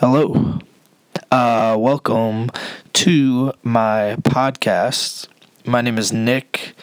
Hello. 0.00 0.58
Uh, 1.30 1.74
welcome 1.78 2.50
to 2.92 3.54
my 3.62 4.16
podcast. 4.24 5.26
My 5.64 5.80
name 5.80 5.96
is 5.96 6.12
Nick. 6.12 6.74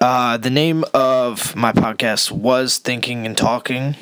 Uh, 0.00 0.38
the 0.38 0.50
name 0.50 0.84
of 0.92 1.54
my 1.54 1.70
podcast 1.70 2.32
was 2.32 2.78
Thinking 2.78 3.24
and 3.26 3.38
Talking. 3.38 3.94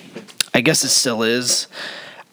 I 0.55 0.63
guess 0.63 0.85
it 0.85 0.89
still 0.89 1.23
is. 1.23 1.69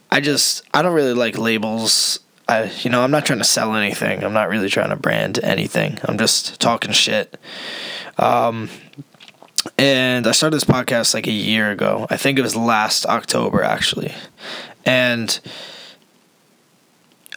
I 0.09 0.21
just, 0.21 0.63
I 0.73 0.81
don't 0.81 0.93
really 0.93 1.13
like 1.13 1.37
labels. 1.37 2.21
I, 2.47 2.71
you 2.79 2.89
know, 2.89 3.03
I'm 3.03 3.11
not 3.11 3.25
trying 3.25 3.39
to 3.39 3.45
sell 3.45 3.75
anything. 3.75 4.23
I'm 4.23 4.31
not 4.31 4.47
really 4.47 4.69
trying 4.69 4.91
to 4.91 4.95
brand 4.95 5.43
anything. 5.43 5.99
I'm 6.05 6.17
just 6.17 6.61
talking 6.61 6.93
shit. 6.93 7.37
Um, 8.17 8.69
and 9.77 10.25
I 10.25 10.31
started 10.31 10.55
this 10.55 10.63
podcast 10.63 11.13
like 11.13 11.27
a 11.27 11.31
year 11.31 11.69
ago. 11.69 12.07
I 12.09 12.15
think 12.15 12.39
it 12.39 12.43
was 12.43 12.55
last 12.55 13.05
October, 13.05 13.61
actually. 13.61 14.13
And 14.85 15.39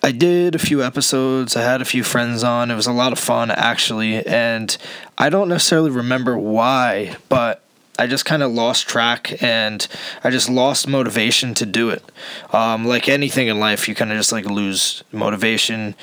I 0.03 0.13
did 0.13 0.55
a 0.55 0.59
few 0.59 0.83
episodes. 0.83 1.57
I 1.57 1.63
had 1.63 1.81
a 1.81 1.85
few 1.85 2.05
friends 2.05 2.45
on. 2.45 2.71
It 2.71 2.77
was 2.77 2.87
a 2.87 2.93
lot 2.93 3.13
of 3.13 3.19
fun, 3.19 3.51
actually. 3.51 4.25
And 4.27 4.77
I 5.19 5.31
don't 5.31 5.49
necessarily 5.49 5.91
remember 5.91 6.39
why, 6.39 7.17
but 7.29 7.63
I 7.99 8.07
just 8.07 8.25
kind 8.25 8.43
of 8.43 8.53
lost 8.53 8.87
track 8.87 9.43
and 9.43 9.87
I 10.23 10.31
just 10.31 10.49
lost 10.49 10.87
motivation 10.87 11.55
to 11.55 11.67
do 11.67 11.91
it. 11.91 12.05
Um, 12.53 12.85
like 12.85 13.09
anything 13.09 13.49
in 13.49 13.59
life, 13.59 13.89
you 13.89 13.95
kind 13.95 14.13
of 14.13 14.19
just 14.19 14.33
like 14.33 14.45
lose 14.45 15.03
motivation. 15.13 15.95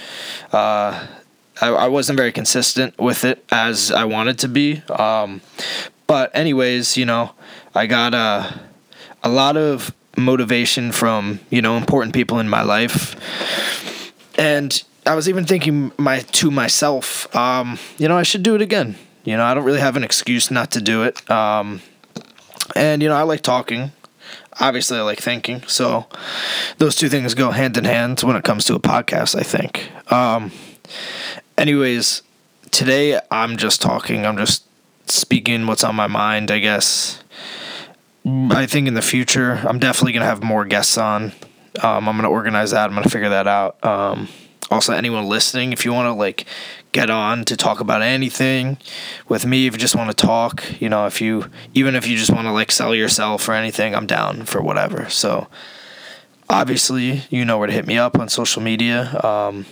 Uh, 0.52 1.08
I, 1.62 1.68
I 1.68 1.88
wasn't 1.88 2.18
very 2.18 2.32
consistent 2.32 2.98
with 2.98 3.24
it 3.24 3.46
as 3.52 3.92
I 3.92 4.06
wanted 4.06 4.40
to 4.40 4.48
be. 4.48 4.82
Um, 4.90 5.42
but 6.08 6.36
anyways, 6.36 6.98
you 6.98 7.06
know, 7.06 7.32
I 7.76 7.86
got 7.86 8.14
a 8.14 8.60
a 9.24 9.30
lot 9.30 9.56
of 9.56 9.94
motivation 10.18 10.92
from 10.92 11.40
you 11.50 11.62
know 11.62 11.78
important 11.78 12.14
people 12.14 12.40
in 12.40 12.50
my 12.50 12.62
life, 12.62 13.16
and 14.38 14.84
I 15.06 15.16
was 15.16 15.28
even 15.28 15.46
thinking 15.46 15.92
my 15.98 16.20
to 16.20 16.52
myself, 16.52 17.34
um, 17.36 17.78
you 17.98 18.08
know, 18.08 18.18
I 18.18 18.24
should 18.24 18.44
do 18.44 18.56
it 18.56 18.62
again. 18.62 18.96
You 19.24 19.38
know, 19.38 19.44
I 19.44 19.54
don't 19.54 19.64
really 19.64 19.80
have 19.80 19.96
an 19.96 20.04
excuse 20.04 20.52
not 20.52 20.72
to 20.72 20.82
do 20.82 21.04
it. 21.04 21.30
Um, 21.30 21.82
and 22.76 23.02
you 23.02 23.10
know, 23.10 23.16
I 23.16 23.24
like 23.24 23.42
talking. 23.42 23.92
Obviously, 24.60 24.98
I 25.00 25.02
like 25.02 25.20
thinking. 25.20 25.64
So 25.68 26.08
those 26.78 26.96
two 26.96 27.10
things 27.10 27.34
go 27.34 27.52
hand 27.52 27.78
in 27.78 27.86
hand 27.86 28.22
when 28.22 28.36
it 28.36 28.44
comes 28.44 28.66
to 28.66 28.76
a 28.76 28.80
podcast. 28.80 29.38
I 29.38 29.44
think. 29.44 29.90
Um, 30.12 30.52
anyways, 31.58 32.22
today 32.72 33.20
I'm 33.32 33.58
just 33.58 33.82
talking. 33.82 34.26
I'm 34.26 34.38
just 34.38 34.66
speaking 35.08 35.68
what's 35.68 35.84
on 35.84 35.96
my 35.96 36.08
mind, 36.08 36.52
I 36.52 36.60
guess. 36.60 37.23
I 38.26 38.66
think 38.66 38.88
in 38.88 38.94
the 38.94 39.02
future, 39.02 39.62
I'm 39.66 39.80
definitely 39.80 40.14
gonna 40.14 40.26
have 40.26 40.44
more 40.44 40.66
guests 40.66 40.98
on. 40.98 41.34
Um, 41.82 42.08
I'm 42.08 42.16
gonna 42.16 42.30
organize 42.30 42.72
that. 42.72 42.90
I'm 42.90 42.96
gonna 42.96 43.10
figure 43.10 43.30
that 43.30 43.48
out. 43.48 43.84
Um, 43.84 44.30
also, 44.72 44.94
anyone 44.94 45.26
listening, 45.26 45.74
if 45.74 45.84
you 45.84 45.92
want 45.92 46.08
to 46.08 46.14
like 46.14 46.46
get 46.94 47.10
on 47.10 47.44
to 47.46 47.58
talk 47.58 47.80
about 47.80 48.02
anything 48.02 48.78
with 49.28 49.46
me, 49.46 49.68
if 49.68 49.74
you 49.74 49.80
just 49.80 49.96
want 49.96 50.10
to 50.10 50.26
talk, 50.26 50.64
you 50.80 50.88
know, 50.88 51.06
if 51.06 51.20
you 51.20 51.50
even 51.74 51.96
if 51.96 52.08
you 52.08 52.18
just 52.18 52.32
want 52.32 52.48
to 52.48 52.52
like 52.52 52.72
sell 52.72 52.96
yourself 52.96 53.48
or 53.50 53.54
anything, 53.54 53.94
I'm 53.94 54.08
down 54.08 54.46
for 54.46 54.62
whatever. 54.62 55.10
So, 55.10 55.48
obviously, 56.50 57.24
you 57.30 57.44
know 57.44 57.58
where 57.58 57.68
to 57.68 57.74
hit 57.74 57.88
me 57.88 57.98
up 57.98 58.18
on 58.18 58.30
social 58.30 58.62
media, 58.62 59.20
um, 59.22 59.66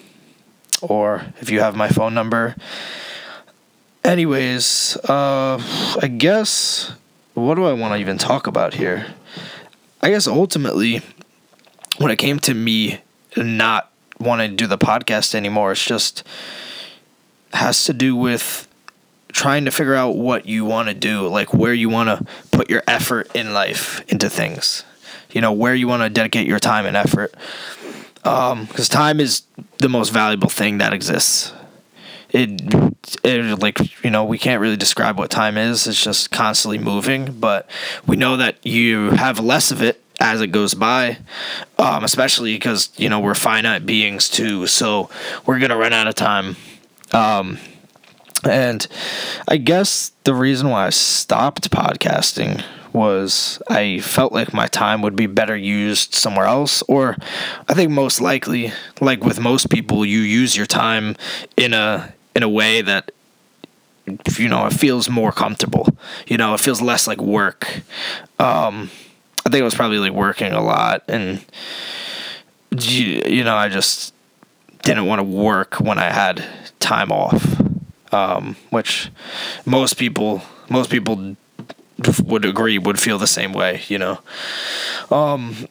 or 0.81 1.25
if 1.39 1.49
you 1.49 1.61
have 1.61 1.75
my 1.75 1.88
phone 1.88 2.13
number, 2.13 2.55
Anyways, 4.03 4.97
uh, 5.07 5.61
I 6.02 6.07
guess 6.07 6.91
what 7.42 7.56
do 7.56 7.66
I 7.66 7.73
want 7.73 7.94
to 7.94 8.00
even 8.00 8.17
talk 8.17 8.47
about 8.47 8.75
here? 8.75 9.08
I 10.02 10.09
guess 10.09 10.28
ultimately, 10.28 11.02
when 11.97 12.11
it 12.11 12.17
came 12.17 12.39
to 12.39 12.53
me 12.53 13.02
not 13.36 13.92
wanting 14.20 14.52
to 14.52 14.56
do 14.56 14.67
the 14.67 14.78
podcast 14.78 15.36
anymore, 15.36 15.72
it's 15.72 15.84
just 15.84 16.23
has 17.53 17.84
to 17.86 17.94
do 17.94 18.16
with 18.16 18.67
trying 19.31 19.66
to 19.66 19.72
figure 19.72 19.96
out 19.96 20.16
what 20.16 20.46
you 20.46 20.66
want 20.66 20.90
to 20.90 20.94
do, 20.94 21.28
like 21.28 21.53
where 21.53 21.74
you 21.74 21.90
want 21.90 22.09
to 22.09 22.25
put 22.51 22.69
your 22.69 22.84
effort 22.88 23.34
in 23.35 23.53
life 23.53 24.03
into 24.09 24.30
things. 24.30 24.84
You 25.31 25.41
know, 25.41 25.53
where 25.53 25.74
you 25.74 25.88
want 25.88 26.03
to 26.03 26.09
dedicate 26.09 26.47
your 26.47 26.59
time 26.59 26.85
and 26.85 26.97
effort. 26.97 27.34
Um, 28.24 28.66
because 28.66 28.90
time 28.90 29.19
is 29.19 29.44
the 29.78 29.90
most 29.90 30.09
valuable 30.09 30.50
thing 30.50 30.78
that 30.80 30.94
exists 30.94 31.53
it, 32.31 32.62
it 33.24 33.59
like 33.59 34.03
you 34.03 34.09
know 34.09 34.24
we 34.24 34.38
can't 34.38 34.62
really 34.62 34.78
describe 34.78 35.18
what 35.18 35.30
time 35.30 35.58
is 35.58 35.88
it's 35.88 36.02
just 36.02 36.31
constantly 36.31 36.78
moving 36.78 37.31
but 37.40 37.69
we 38.08 38.16
know 38.16 38.38
that 38.38 38.66
you 38.66 39.12
have 39.12 39.40
less 39.40 39.72
of 39.72 39.81
it 39.81 40.02
as 40.19 40.42
it 40.42 40.47
goes 40.47 40.74
by 40.74 41.18
um, 41.78 42.03
especially 42.03 42.53
because 42.53 42.90
you 42.97 43.09
know 43.09 43.19
we're 43.19 43.36
finite 43.36 43.86
beings 43.86 44.30
too 44.30 44.66
so 44.66 45.09
we're 45.46 45.59
gonna 45.59 45.78
run 45.78 45.94
out 45.94 46.08
of 46.08 46.16
time 46.16 46.56
um, 47.12 47.58
and 48.50 48.88
i 49.48 49.58
guess 49.58 50.12
the 50.24 50.34
reason 50.34 50.69
why 50.69 50.88
i 50.88 50.90
stopped 50.90 51.69
podcasting 51.69 52.63
was 52.94 53.62
I 53.69 54.00
felt 54.00 54.34
like 54.34 54.53
my 54.53 54.68
time 54.68 55.02
would 55.02 55.16
be 55.16 55.25
better 55.25 55.56
used 55.56 56.13
somewhere 56.13 56.46
else. 56.46 56.81
Or 56.90 57.16
I 57.68 57.74
think 57.74 57.92
most 57.92 58.19
likely, 58.19 58.74
like 59.00 59.24
with 59.24 59.40
most 59.40 59.69
people, 59.69 60.06
you 60.06 60.19
use 60.19 60.58
your 60.58 60.66
time 60.66 61.16
in 61.56 61.74
a 61.74 62.13
in 62.36 62.44
a 62.44 62.50
way 62.50 62.81
that 62.81 63.12
you 64.38 64.47
know 64.47 64.66
it 64.66 64.74
feels 64.74 65.09
more 65.09 65.31
comfortable. 65.31 65.88
You 66.28 66.38
know 66.38 66.53
it 66.53 66.59
feels 66.59 66.81
less 66.81 67.08
like 67.08 67.22
work. 67.22 67.81
Um 68.40 68.90
i 69.44 69.50
think 69.50 69.62
it 69.62 69.64
was 69.64 69.74
probably 69.75 69.97
like 69.97 70.12
working 70.12 70.52
a 70.52 70.62
lot 70.62 71.03
and 71.08 71.44
you 72.78 73.44
know 73.44 73.56
i 73.56 73.68
just 73.68 74.14
didn't 74.84 75.08
want 75.08 75.18
to 75.19 75.24
work 75.24 75.80
when 75.80 75.97
i 75.97 76.12
had 76.12 76.44
time 76.80 77.12
off. 77.12 77.59
Um 78.14 78.56
which 78.69 79.09
most 79.66 79.98
people 79.98 80.42
most 80.69 80.90
people 80.90 81.36
would 82.24 82.46
agree 82.46 82.78
would 82.78 83.00
feel 83.00 83.18
the 83.18 83.28
same 83.28 83.53
way 83.53 83.81
you 83.88 83.98
know. 83.98 84.19
Um 85.09 85.68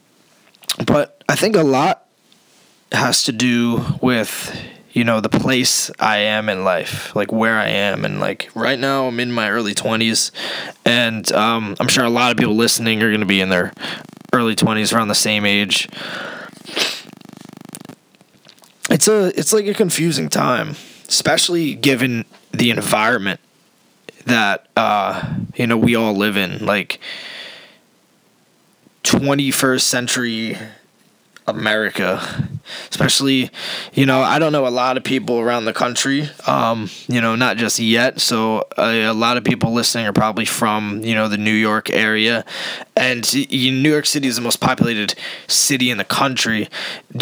but 0.87 1.23
i 1.29 1.35
think 1.35 1.57
a 1.57 1.63
lot 1.63 2.07
has 2.93 3.23
to 3.25 3.33
do 3.33 3.85
with 4.01 4.53
you 4.93 5.05
know 5.05 5.21
the 5.21 5.29
place 5.29 5.91
I 5.99 6.19
am 6.19 6.49
in 6.49 6.65
life, 6.65 7.15
like 7.15 7.33
where 7.33 7.59
I 7.59 7.69
am, 7.69 8.05
and 8.05 8.19
like 8.21 8.51
right 8.55 8.79
now 8.79 9.07
I'm 9.07 9.21
in 9.21 9.31
my 9.31 9.51
early 9.51 9.75
twenties, 9.75 10.33
and 10.85 11.31
um, 11.33 11.77
I'm 11.79 11.89
sure 11.89 12.05
a 12.05 12.11
lot 12.11 12.31
of 12.31 12.37
people 12.37 12.55
listening 12.55 13.03
are 13.03 13.09
going 13.09 13.21
to 13.21 13.27
be 13.27 13.41
in 13.41 13.51
their 13.51 13.73
early 14.33 14.55
twenties, 14.55 14.93
around 14.93 15.09
the 15.09 15.15
same 15.15 15.47
age. 15.47 15.89
It's 18.91 19.07
a 19.07 19.27
it's 19.39 19.53
like 19.53 19.67
a 19.67 19.75
confusing 19.75 20.29
time, 20.29 20.71
especially 21.07 21.75
given 21.75 22.25
the 22.51 22.71
environment 22.71 23.39
that 24.25 24.67
uh, 24.77 25.35
you 25.55 25.67
know 25.67 25.77
we 25.77 25.95
all 25.95 26.15
live 26.15 26.37
in, 26.37 26.65
like. 26.65 27.01
21st 29.03 29.81
century 29.81 30.59
America, 31.47 32.49
especially, 32.91 33.51
you 33.93 34.07
know, 34.07 34.23
I 34.23 34.39
don't 34.39 34.53
know 34.53 34.67
a 34.67 34.69
lot 34.69 34.97
of 34.97 35.05
people 35.05 35.39
around 35.39 35.65
the 35.65 35.73
country, 35.73 36.29
um, 36.47 36.91
you 37.09 37.21
know, 37.21 37.35
not 37.35 37.57
just 37.57 37.79
yet. 37.79 38.21
So 38.21 38.67
a, 38.79 39.07
a, 39.07 39.13
lot 39.13 39.37
of 39.37 39.45
people 39.45 39.73
listening 39.73 40.07
are 40.07 40.13
probably 40.13 40.45
from, 40.45 41.03
you 41.03 41.15
know, 41.15 41.29
the 41.29 41.37
New 41.37 41.53
York 41.53 41.91
area. 41.91 42.45
And 42.97 43.33
New 43.51 43.91
York 43.91 44.07
City 44.07 44.29
is 44.29 44.37
the 44.37 44.43
most 44.43 44.61
populated 44.61 45.15
city 45.49 45.91
in 45.91 45.99
the 45.99 46.05
country. 46.05 46.69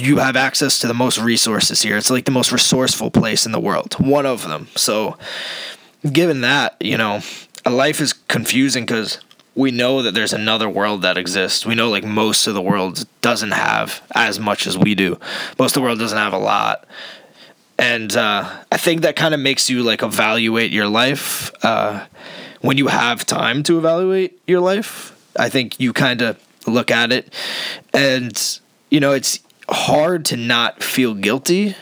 You 0.00 0.18
have 0.18 0.36
access 0.36 0.78
to 0.80 0.86
the 0.86 0.94
most 0.94 1.18
resources 1.18 1.82
here. 1.82 1.96
It's 1.96 2.10
like 2.10 2.24
the 2.24 2.30
most 2.30 2.52
resourceful 2.52 3.10
place 3.10 3.46
in 3.46 3.52
the 3.52 3.60
world, 3.60 3.94
one 3.94 4.26
of 4.26 4.46
them. 4.46 4.68
So, 4.74 5.16
given 6.12 6.42
that, 6.42 6.76
you 6.80 6.96
know, 6.96 7.20
life 7.64 8.00
is 8.00 8.12
confusing 8.12 8.84
because 8.84 9.18
we 9.58 9.72
know 9.72 10.02
that 10.02 10.14
there's 10.14 10.32
another 10.32 10.69
world 10.69 11.02
that 11.02 11.19
exists. 11.19 11.66
We 11.66 11.74
know 11.74 11.91
like 11.91 12.04
most 12.04 12.46
of 12.46 12.54
the 12.54 12.62
world 12.62 13.04
doesn't 13.22 13.50
have 13.50 14.00
as 14.14 14.38
much 14.38 14.69
as 14.69 14.78
we 14.78 14.94
do. 14.94 15.19
Most 15.58 15.72
of 15.72 15.81
the 15.81 15.81
world 15.81 15.99
doesn't 15.99 16.16
have 16.16 16.32
a 16.32 16.38
lot. 16.38 16.87
And 17.76 18.16
uh, 18.16 18.49
I 18.70 18.76
think 18.76 19.02
that 19.02 19.16
kind 19.16 19.34
of 19.34 19.40
makes 19.40 19.69
you 19.69 19.82
like 19.82 20.00
evaluate 20.05 20.70
your 20.70 20.87
life 20.87 21.50
uh, 21.64 22.06
when 22.60 22.78
you 22.78 22.87
have 22.87 23.26
time 23.26 23.64
to 23.64 23.78
evaluate 23.78 24.40
your 24.46 24.60
life. 24.60 25.12
I 25.37 25.49
think 25.49 25.81
you 25.81 25.93
kind 25.93 26.22
of 26.22 26.38
look 26.69 26.93
at 26.93 27.10
it 27.10 27.34
and, 27.93 28.60
you 28.90 29.00
know, 29.00 29.10
it's 29.10 29.40
hard 29.69 30.25
to 30.26 30.37
not 30.37 30.84
feel 30.84 31.14
guilty. 31.14 31.75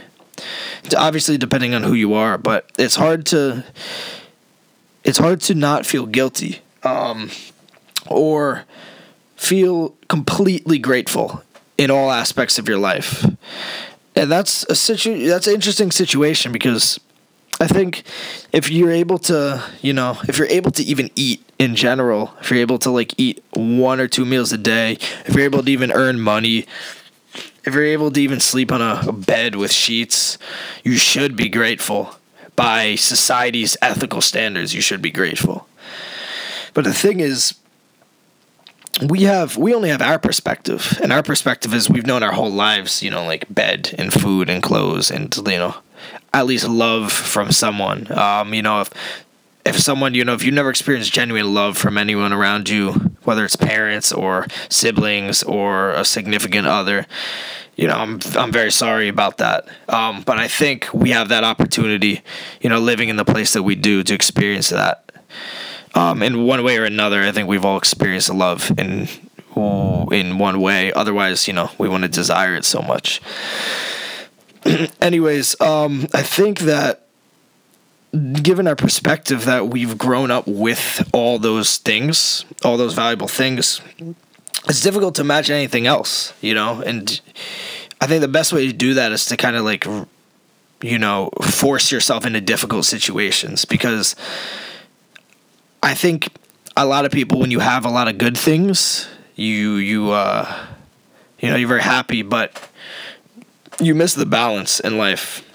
Obviously, 0.96 1.36
depending 1.36 1.74
on 1.74 1.82
who 1.82 1.92
you 1.92 2.14
are, 2.14 2.38
but 2.38 2.70
it's 2.78 2.96
hard 2.96 3.26
to 3.26 3.66
it's 5.04 5.18
hard 5.18 5.42
to 5.42 5.54
not 5.54 5.84
feel 5.84 6.06
guilty. 6.06 6.62
Um, 6.82 7.30
or 8.08 8.64
feel 9.36 9.94
completely 10.08 10.78
grateful 10.78 11.42
in 11.78 11.90
all 11.90 12.10
aspects 12.10 12.58
of 12.58 12.68
your 12.68 12.78
life. 12.78 13.24
And 14.14 14.32
that's 14.32 14.64
a 14.64 14.74
situ- 14.74 15.26
that's 15.28 15.46
an 15.46 15.54
interesting 15.54 15.90
situation 15.90 16.52
because 16.52 16.98
I 17.60 17.66
think 17.66 18.02
if 18.52 18.70
you're 18.70 18.90
able 18.90 19.18
to, 19.20 19.62
you 19.82 19.92
know, 19.92 20.18
if 20.28 20.38
you're 20.38 20.48
able 20.48 20.70
to 20.72 20.82
even 20.82 21.10
eat 21.16 21.42
in 21.58 21.74
general, 21.74 22.34
if 22.40 22.50
you're 22.50 22.60
able 22.60 22.78
to 22.80 22.90
like 22.90 23.14
eat 23.18 23.42
one 23.52 24.00
or 24.00 24.08
two 24.08 24.24
meals 24.24 24.52
a 24.52 24.58
day, 24.58 24.92
if 25.26 25.34
you're 25.34 25.44
able 25.44 25.62
to 25.62 25.70
even 25.70 25.92
earn 25.92 26.20
money, 26.20 26.66
if 27.64 27.74
you're 27.74 27.84
able 27.84 28.10
to 28.10 28.20
even 28.20 28.40
sleep 28.40 28.70
on 28.72 28.80
a, 28.80 29.02
a 29.08 29.12
bed 29.12 29.56
with 29.56 29.72
sheets, 29.72 30.38
you 30.84 30.96
should 30.96 31.36
be 31.36 31.48
grateful. 31.48 32.16
By 32.54 32.94
society's 32.94 33.76
ethical 33.82 34.22
standards, 34.22 34.74
you 34.74 34.80
should 34.80 35.02
be 35.02 35.10
grateful. 35.10 35.66
But 36.72 36.84
the 36.84 36.94
thing 36.94 37.20
is, 37.20 37.54
we 39.08 39.22
have 39.22 39.56
we 39.56 39.74
only 39.74 39.90
have 39.90 40.02
our 40.02 40.18
perspective, 40.18 40.98
and 41.02 41.12
our 41.12 41.22
perspective 41.22 41.74
is 41.74 41.90
we've 41.90 42.06
known 42.06 42.22
our 42.22 42.32
whole 42.32 42.50
lives, 42.50 43.02
you 43.02 43.10
know, 43.10 43.24
like 43.24 43.52
bed 43.52 43.94
and 43.98 44.12
food 44.12 44.48
and 44.48 44.62
clothes, 44.62 45.10
and 45.10 45.34
you 45.36 45.58
know, 45.58 45.76
at 46.32 46.46
least 46.46 46.68
love 46.68 47.12
from 47.12 47.52
someone. 47.52 48.10
Um, 48.16 48.54
you 48.54 48.62
know, 48.62 48.80
if 48.80 48.90
if 49.66 49.78
someone 49.78 50.14
you 50.14 50.24
know 50.24 50.32
if 50.32 50.44
you 50.44 50.52
never 50.52 50.70
experienced 50.70 51.12
genuine 51.12 51.52
love 51.52 51.76
from 51.76 51.98
anyone 51.98 52.32
around 52.32 52.68
you 52.68 52.92
whether 53.24 53.44
it's 53.44 53.56
parents 53.56 54.12
or 54.12 54.46
siblings 54.68 55.42
or 55.42 55.90
a 55.90 56.04
significant 56.04 56.66
other 56.68 57.04
you 57.74 57.88
know 57.88 57.94
i'm 57.94 58.20
i'm 58.36 58.52
very 58.52 58.70
sorry 58.70 59.08
about 59.08 59.38
that 59.38 59.66
um, 59.88 60.22
but 60.22 60.38
i 60.38 60.46
think 60.46 60.88
we 60.94 61.10
have 61.10 61.28
that 61.28 61.42
opportunity 61.42 62.22
you 62.60 62.70
know 62.70 62.78
living 62.78 63.08
in 63.08 63.16
the 63.16 63.24
place 63.24 63.52
that 63.54 63.64
we 63.64 63.74
do 63.74 64.04
to 64.04 64.14
experience 64.14 64.70
that 64.70 65.05
um, 65.94 66.22
in 66.22 66.44
one 66.44 66.62
way 66.62 66.78
or 66.78 66.84
another 66.84 67.22
i 67.22 67.32
think 67.32 67.48
we've 67.48 67.64
all 67.64 67.76
experienced 67.76 68.32
love 68.32 68.72
in 68.78 69.08
in 70.12 70.38
one 70.38 70.60
way 70.60 70.92
otherwise 70.92 71.48
you 71.48 71.54
know 71.54 71.70
we 71.78 71.88
wouldn't 71.88 72.12
desire 72.12 72.54
it 72.54 72.64
so 72.64 72.82
much 72.82 73.20
anyways 75.00 75.58
um, 75.60 76.06
i 76.12 76.22
think 76.22 76.60
that 76.60 77.06
given 78.42 78.66
our 78.66 78.76
perspective 78.76 79.44
that 79.44 79.68
we've 79.68 79.98
grown 79.98 80.30
up 80.30 80.46
with 80.46 81.08
all 81.12 81.38
those 81.38 81.78
things, 81.78 82.44
all 82.64 82.76
those 82.76 82.94
valuable 82.94 83.28
things, 83.28 83.80
it's 84.68 84.80
difficult 84.80 85.14
to 85.16 85.22
imagine 85.22 85.56
anything 85.56 85.86
else, 85.86 86.32
you 86.40 86.54
know? 86.54 86.82
And 86.82 87.20
I 88.00 88.06
think 88.06 88.20
the 88.20 88.28
best 88.28 88.52
way 88.52 88.66
to 88.66 88.72
do 88.72 88.94
that 88.94 89.12
is 89.12 89.26
to 89.26 89.36
kind 89.36 89.56
of 89.56 89.64
like, 89.64 89.84
you 90.82 90.98
know, 90.98 91.30
force 91.42 91.92
yourself 91.92 92.26
into 92.26 92.40
difficult 92.40 92.84
situations 92.84 93.64
because 93.64 94.16
I 95.86 95.94
think 95.94 96.28
a 96.76 96.84
lot 96.84 97.04
of 97.04 97.12
people, 97.12 97.38
when 97.38 97.50
you 97.50 97.60
have 97.60 97.84
a 97.84 97.90
lot 97.90 98.08
of 98.08 98.18
good 98.18 98.36
things, 98.36 99.08
you, 99.36 99.76
you, 99.76 100.10
uh, 100.10 100.66
you 101.38 101.48
know, 101.48 101.56
you're 101.56 101.68
very 101.68 101.82
happy, 101.82 102.22
but 102.22 102.70
you 103.80 103.94
miss 103.94 104.14
the 104.14 104.26
balance 104.26 104.80
in 104.80 104.98
life 104.98 105.46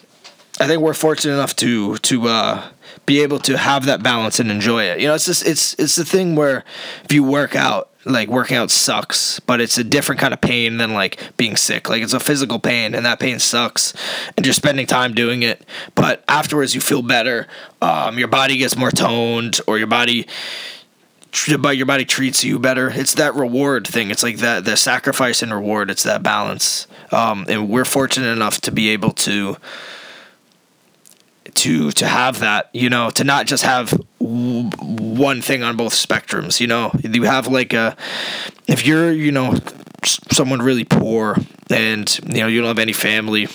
I 0.61 0.67
think 0.67 0.81
we're 0.81 0.93
fortunate 0.93 1.33
enough 1.33 1.55
to 1.57 1.97
to 1.97 2.27
uh, 2.27 2.69
be 3.07 3.21
able 3.21 3.39
to 3.39 3.57
have 3.57 3.85
that 3.85 4.03
balance 4.03 4.39
and 4.39 4.51
enjoy 4.51 4.83
it. 4.83 4.99
You 4.99 5.07
know, 5.07 5.15
it's 5.15 5.25
just 5.25 5.45
it's 5.45 5.73
it's 5.79 5.95
the 5.95 6.05
thing 6.05 6.35
where 6.35 6.63
if 7.03 7.11
you 7.11 7.23
work 7.23 7.55
out, 7.55 7.89
like 8.05 8.29
working 8.29 8.57
out 8.57 8.71
sucks, 8.71 9.39
but 9.41 9.61
it's 9.61 9.77
a 9.77 9.83
different 9.83 10.19
kind 10.19 10.33
of 10.33 10.41
pain 10.41 10.77
than 10.77 10.93
like 10.93 11.19
being 11.37 11.55
sick. 11.55 11.89
Like 11.89 12.01
it's 12.01 12.13
a 12.13 12.19
physical 12.19 12.59
pain, 12.59 12.95
and 12.95 13.05
that 13.05 13.19
pain 13.19 13.39
sucks, 13.39 13.93
and 14.35 14.45
you're 14.45 14.53
spending 14.53 14.87
time 14.87 15.13
doing 15.13 15.43
it. 15.43 15.65
But 15.95 16.23
afterwards, 16.27 16.73
you 16.73 16.81
feel 16.81 17.01
better. 17.01 17.47
Um, 17.81 18.17
your 18.17 18.27
body 18.27 18.57
gets 18.57 18.75
more 18.75 18.91
toned, 18.91 19.59
or 19.67 19.77
your 19.77 19.87
body 19.87 20.27
but 21.59 21.77
your 21.77 21.85
body 21.85 22.03
treats 22.03 22.43
you 22.43 22.59
better. 22.59 22.89
It's 22.89 23.13
that 23.15 23.35
reward 23.35 23.87
thing. 23.87 24.11
It's 24.11 24.23
like 24.23 24.37
that 24.37 24.65
the 24.65 24.75
sacrifice 24.75 25.41
and 25.41 25.53
reward. 25.53 25.89
It's 25.89 26.03
that 26.03 26.21
balance. 26.21 26.87
Um, 27.11 27.45
and 27.47 27.69
we're 27.69 27.85
fortunate 27.85 28.31
enough 28.31 28.59
to 28.61 28.71
be 28.71 28.89
able 28.89 29.11
to 29.11 29.57
to 31.55 31.91
to 31.91 32.07
have 32.07 32.39
that 32.39 32.69
you 32.73 32.89
know 32.89 33.09
to 33.09 33.23
not 33.23 33.45
just 33.45 33.63
have 33.63 33.89
w- 34.19 34.69
one 34.79 35.41
thing 35.41 35.63
on 35.63 35.75
both 35.77 35.93
spectrums 35.93 36.59
you 36.59 36.67
know 36.67 36.91
you 37.03 37.23
have 37.23 37.47
like 37.47 37.73
a 37.73 37.95
if 38.67 38.85
you're 38.85 39.11
you 39.11 39.31
know 39.31 39.55
someone 40.03 40.61
really 40.61 40.83
poor 40.83 41.37
and 41.69 42.19
you 42.27 42.41
know 42.41 42.47
you 42.47 42.59
don't 42.59 42.67
have 42.67 42.79
any 42.79 42.93
family 42.93 43.47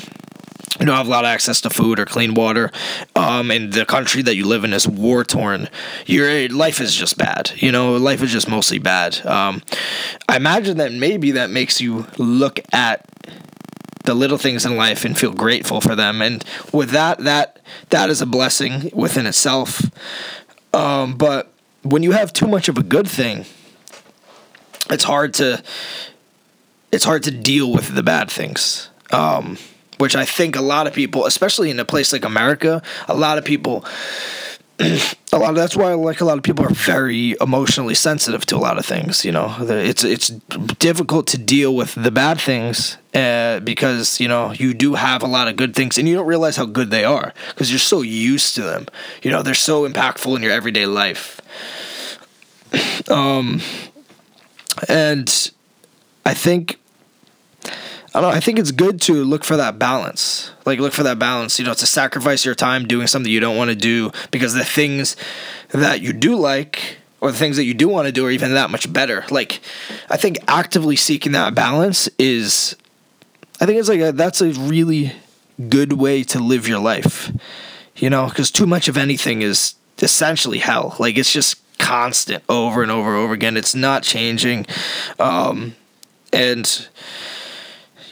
you 0.80 0.84
don't 0.84 0.96
have 0.96 1.06
a 1.06 1.10
lot 1.10 1.24
of 1.24 1.28
access 1.28 1.60
to 1.62 1.70
food 1.70 1.98
or 1.98 2.04
clean 2.04 2.34
water, 2.34 2.70
um, 3.14 3.50
and 3.50 3.72
the 3.72 3.86
country 3.86 4.20
that 4.22 4.36
you 4.36 4.46
live 4.46 4.62
in 4.62 4.74
is 4.74 4.86
war 4.86 5.24
torn. 5.24 5.68
Your 6.04 6.48
life 6.50 6.80
is 6.80 6.94
just 6.94 7.16
bad. 7.16 7.52
You 7.56 7.72
know, 7.72 7.96
life 7.96 8.22
is 8.22 8.30
just 8.30 8.48
mostly 8.48 8.78
bad. 8.78 9.24
Um, 9.24 9.62
I 10.28 10.36
imagine 10.36 10.76
that 10.76 10.92
maybe 10.92 11.30
that 11.32 11.48
makes 11.48 11.80
you 11.80 12.06
look 12.18 12.60
at 12.72 13.06
the 14.06 14.14
little 14.14 14.38
things 14.38 14.64
in 14.64 14.76
life 14.76 15.04
and 15.04 15.18
feel 15.18 15.32
grateful 15.32 15.80
for 15.80 15.94
them. 15.94 16.22
And 16.22 16.44
with 16.72 16.90
that, 16.90 17.18
that 17.20 17.60
that 17.90 18.10
is 18.10 18.22
a 18.22 18.26
blessing 18.26 18.90
within 18.92 19.26
itself. 19.26 19.82
Um, 20.72 21.16
but 21.16 21.52
when 21.82 22.02
you 22.02 22.12
have 22.12 22.32
too 22.32 22.46
much 22.46 22.68
of 22.68 22.78
a 22.78 22.82
good 22.82 23.08
thing, 23.08 23.44
it's 24.90 25.04
hard 25.04 25.34
to 25.34 25.62
it's 26.92 27.04
hard 27.04 27.24
to 27.24 27.30
deal 27.30 27.72
with 27.72 27.94
the 27.94 28.02
bad 28.02 28.30
things. 28.30 28.88
Um, 29.10 29.58
which 29.98 30.14
I 30.14 30.24
think 30.24 30.56
a 30.56 30.60
lot 30.60 30.86
of 30.86 30.92
people, 30.92 31.24
especially 31.24 31.70
in 31.70 31.80
a 31.80 31.84
place 31.84 32.12
like 32.12 32.24
America, 32.24 32.82
a 33.08 33.14
lot 33.14 33.38
of 33.38 33.44
people 33.44 33.84
a 35.32 35.38
lot 35.38 35.50
of 35.50 35.56
that's 35.56 35.76
why 35.76 35.92
like 35.94 36.20
a 36.20 36.24
lot 36.24 36.38
of 36.38 36.44
people 36.44 36.64
are 36.64 36.70
very 36.74 37.34
emotionally 37.40 37.94
sensitive 37.94 38.46
to 38.46 38.56
a 38.56 38.58
lot 38.58 38.78
of 38.78 38.86
things 38.86 39.24
you 39.24 39.32
know? 39.32 39.54
It's 39.60 40.04
it's 40.04 40.28
difficult 40.78 41.26
to 41.28 41.38
deal 41.38 41.74
with 41.74 41.94
the 41.94 42.10
bad 42.10 42.40
things 42.40 42.96
uh, 43.14 43.60
because 43.60 44.20
you 44.20 44.28
know 44.28 44.52
you 44.52 44.72
do 44.74 44.94
have 44.94 45.22
a 45.22 45.26
lot 45.26 45.48
of 45.48 45.56
good 45.56 45.74
things 45.74 45.98
and 45.98 46.08
you 46.08 46.14
don't 46.14 46.26
realize 46.26 46.56
how 46.56 46.66
good 46.66 46.90
they 46.90 47.04
are 47.04 47.32
because 47.48 47.70
you're 47.70 47.78
so 47.78 48.02
used 48.02 48.54
to 48.54 48.62
them. 48.62 48.86
You 49.22 49.30
know 49.30 49.42
they're 49.42 49.54
so 49.54 49.88
impactful 49.88 50.34
in 50.36 50.42
your 50.42 50.52
everyday 50.52 50.86
life. 50.86 51.40
Um 53.10 53.60
and 54.88 55.50
i 56.24 56.34
think 56.34 56.78
I 58.16 58.22
don't. 58.22 58.32
I 58.32 58.40
think 58.40 58.58
it's 58.58 58.70
good 58.70 58.98
to 59.02 59.12
look 59.12 59.44
for 59.44 59.58
that 59.58 59.78
balance. 59.78 60.50
Like 60.64 60.78
look 60.78 60.94
for 60.94 61.02
that 61.02 61.18
balance. 61.18 61.58
You 61.58 61.66
know, 61.66 61.74
to 61.74 61.86
sacrifice 61.86 62.46
your 62.46 62.54
time 62.54 62.88
doing 62.88 63.06
something 63.08 63.30
you 63.30 63.40
don't 63.40 63.58
want 63.58 63.68
to 63.68 63.76
do 63.76 64.10
because 64.30 64.54
the 64.54 64.64
things 64.64 65.16
that 65.72 66.00
you 66.00 66.14
do 66.14 66.34
like 66.34 66.96
or 67.20 67.30
the 67.30 67.36
things 67.36 67.58
that 67.58 67.64
you 67.64 67.74
do 67.74 67.88
want 67.88 68.06
to 68.06 68.12
do 68.12 68.24
are 68.24 68.30
even 68.30 68.54
that 68.54 68.70
much 68.70 68.90
better. 68.90 69.26
Like 69.30 69.60
I 70.08 70.16
think 70.16 70.38
actively 70.48 70.96
seeking 70.96 71.32
that 71.32 71.54
balance 71.54 72.08
is 72.18 72.74
I 73.60 73.66
think 73.66 73.78
it's 73.78 73.90
like 73.90 74.00
a, 74.00 74.12
that's 74.12 74.40
a 74.40 74.52
really 74.52 75.12
good 75.68 75.92
way 75.92 76.22
to 76.22 76.38
live 76.38 76.66
your 76.66 76.78
life. 76.78 77.30
You 77.96 78.08
know, 78.08 78.30
cuz 78.30 78.50
too 78.50 78.66
much 78.66 78.88
of 78.88 78.96
anything 78.96 79.42
is 79.42 79.74
essentially 79.98 80.60
hell. 80.60 80.96
Like 80.98 81.18
it's 81.18 81.34
just 81.34 81.56
constant 81.78 82.42
over 82.48 82.82
and 82.82 82.90
over 82.90 83.14
and 83.14 83.22
over 83.22 83.34
again. 83.34 83.58
It's 83.58 83.74
not 83.74 84.04
changing. 84.04 84.64
Um 85.18 85.76
and 86.32 86.88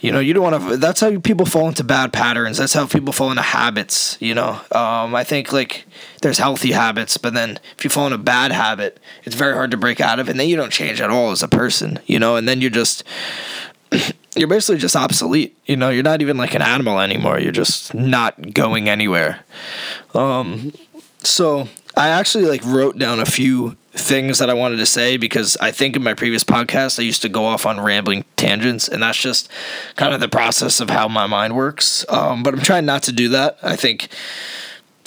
you 0.04 0.12
know, 0.12 0.20
you 0.20 0.34
don't 0.34 0.42
want 0.42 0.62
to. 0.68 0.76
That's 0.76 1.00
how 1.00 1.18
people 1.18 1.46
fall 1.46 1.66
into 1.66 1.82
bad 1.82 2.12
patterns. 2.12 2.58
That's 2.58 2.74
how 2.74 2.86
people 2.86 3.10
fall 3.10 3.30
into 3.30 3.40
habits. 3.40 4.18
You 4.20 4.34
know, 4.34 4.60
um, 4.70 5.14
I 5.14 5.24
think 5.24 5.50
like 5.50 5.86
there's 6.20 6.36
healthy 6.36 6.72
habits, 6.72 7.16
but 7.16 7.32
then 7.32 7.58
if 7.78 7.84
you 7.84 7.88
fall 7.88 8.04
into 8.08 8.16
a 8.16 8.22
bad 8.22 8.52
habit, 8.52 9.00
it's 9.24 9.34
very 9.34 9.54
hard 9.54 9.70
to 9.70 9.78
break 9.78 10.02
out 10.02 10.18
of, 10.18 10.28
and 10.28 10.38
then 10.38 10.46
you 10.46 10.56
don't 10.56 10.70
change 10.70 11.00
at 11.00 11.08
all 11.08 11.30
as 11.30 11.42
a 11.42 11.48
person. 11.48 12.00
You 12.04 12.18
know, 12.18 12.36
and 12.36 12.46
then 12.46 12.60
you're 12.60 12.68
just 12.68 13.02
you're 14.36 14.46
basically 14.46 14.76
just 14.76 14.94
obsolete. 14.94 15.56
You 15.64 15.76
know, 15.76 15.88
you're 15.88 16.02
not 16.02 16.20
even 16.20 16.36
like 16.36 16.54
an 16.54 16.60
animal 16.60 17.00
anymore. 17.00 17.40
You're 17.40 17.50
just 17.50 17.94
not 17.94 18.52
going 18.52 18.90
anywhere. 18.90 19.42
Um, 20.12 20.74
so 21.20 21.66
I 21.96 22.08
actually 22.08 22.46
like 22.46 22.64
wrote 22.64 22.98
down 22.98 23.20
a 23.20 23.26
few 23.26 23.76
things 23.92 24.38
that 24.40 24.50
I 24.50 24.54
wanted 24.54 24.76
to 24.78 24.86
say 24.86 25.16
because 25.16 25.56
I 25.60 25.70
think 25.70 25.94
in 25.94 26.02
my 26.02 26.14
previous 26.14 26.42
podcast 26.42 26.98
I 26.98 27.02
used 27.02 27.22
to 27.22 27.28
go 27.28 27.44
off 27.44 27.66
on 27.66 27.80
rambling 27.80 28.24
tangents, 28.36 28.88
and 28.88 29.02
that's 29.02 29.20
just 29.20 29.48
kind 29.96 30.12
of 30.12 30.20
the 30.20 30.28
process 30.28 30.80
of 30.80 30.90
how 30.90 31.06
my 31.08 31.26
mind 31.26 31.54
works. 31.56 32.04
Um, 32.08 32.42
but 32.42 32.54
I'm 32.54 32.60
trying 32.60 32.86
not 32.86 33.04
to 33.04 33.12
do 33.12 33.28
that. 33.30 33.58
I 33.62 33.76
think 33.76 34.08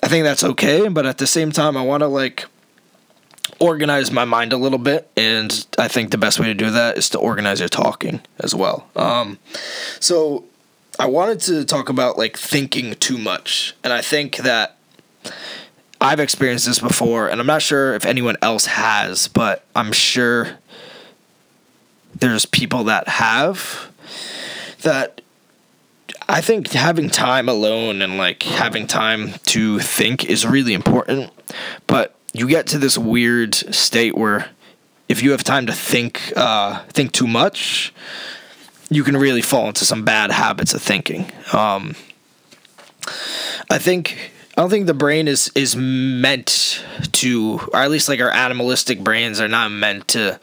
I 0.01 0.07
think 0.07 0.23
that's 0.23 0.43
okay, 0.43 0.87
but 0.87 1.05
at 1.05 1.17
the 1.17 1.27
same 1.27 1.51
time, 1.51 1.75
I 1.75 1.81
want 1.81 2.01
to 2.01 2.07
like 2.07 2.45
organize 3.59 4.11
my 4.11 4.25
mind 4.25 4.53
a 4.53 4.57
little 4.57 4.79
bit, 4.79 5.09
and 5.17 5.65
I 5.77 5.87
think 5.87 6.11
the 6.11 6.17
best 6.17 6.39
way 6.39 6.45
to 6.47 6.53
do 6.53 6.69
that 6.71 6.97
is 6.97 7.09
to 7.09 7.19
organize 7.19 7.59
your 7.59 7.69
talking 7.69 8.21
as 8.39 8.53
well. 8.55 8.87
Um, 8.95 9.39
so 9.99 10.45
I 10.99 11.07
wanted 11.07 11.41
to 11.41 11.65
talk 11.65 11.89
about 11.89 12.17
like 12.17 12.37
thinking 12.37 12.93
too 12.95 13.17
much, 13.17 13.75
and 13.83 13.91
I 13.91 14.01
think 14.01 14.37
that 14.37 14.77
I've 15.99 16.19
experienced 16.19 16.65
this 16.65 16.79
before, 16.79 17.27
and 17.27 17.39
I'm 17.39 17.47
not 17.47 17.61
sure 17.61 17.95
if 17.95 18.05
anyone 18.05 18.37
else 18.41 18.67
has, 18.67 19.27
but 19.27 19.65
I'm 19.75 19.91
sure 19.91 20.57
there's 22.15 22.45
people 22.45 22.83
that 22.85 23.07
have 23.07 23.91
that 24.81 25.21
I 26.29 26.41
think 26.41 26.71
having 26.71 27.09
time 27.09 27.47
alone 27.47 28.01
and 28.01 28.17
like 28.17 28.43
having 28.43 28.85
time 28.85 29.33
to 29.47 29.79
think 29.79 30.25
is 30.25 30.45
really 30.45 30.73
important. 30.73 31.31
But 31.87 32.15
you 32.33 32.47
get 32.47 32.67
to 32.67 32.77
this 32.77 32.97
weird 32.97 33.55
state 33.55 34.15
where 34.15 34.49
if 35.09 35.23
you 35.23 35.31
have 35.31 35.43
time 35.43 35.65
to 35.67 35.73
think 35.73 36.33
uh, 36.35 36.83
think 36.89 37.13
too 37.13 37.27
much, 37.27 37.93
you 38.89 39.03
can 39.03 39.17
really 39.17 39.41
fall 39.41 39.67
into 39.67 39.85
some 39.85 40.03
bad 40.03 40.31
habits 40.31 40.73
of 40.73 40.81
thinking. 40.81 41.31
Um, 41.53 41.95
I 43.69 43.77
think 43.77 44.31
I 44.57 44.61
don't 44.61 44.71
think 44.71 44.87
the 44.87 44.93
brain 44.95 45.27
is 45.27 45.51
is 45.55 45.75
meant 45.75 46.83
to, 47.13 47.59
or 47.73 47.79
at 47.79 47.91
least 47.91 48.09
like 48.09 48.19
our 48.19 48.31
animalistic 48.31 49.03
brains 49.03 49.39
are 49.39 49.47
not 49.47 49.71
meant 49.71 50.07
to, 50.09 50.39